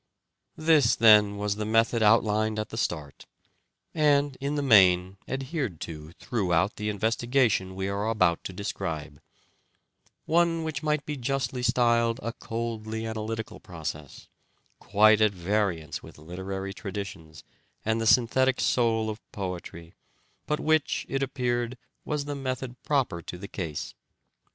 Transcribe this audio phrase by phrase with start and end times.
[0.57, 3.27] This, then, was the method outlined at the start,
[3.93, 9.21] and, in the main, adhered to throughout the investiga tions we are about to describe:
[10.25, 14.27] one which might be justly styled a coldly analytical process,
[14.79, 17.43] quite at variance with literary traditions
[17.85, 19.93] and the synthetic soul of poetry
[20.47, 23.93] but which, it appeared, was the method proper to the case.